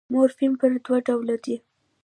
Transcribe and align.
مورفیم 0.13 0.53
پر 0.59 0.71
دوه 0.85 0.97
ډوله 1.07 1.35
دئ. 1.43 1.55